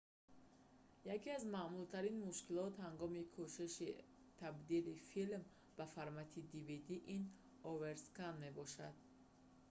[1.15, 3.89] яке аз маъмултарин мушкилот ҳангоми кӯшиши
[4.41, 5.41] табдили филм
[5.77, 7.23] ба формати dvd ин
[7.71, 8.95] оверскан мебошад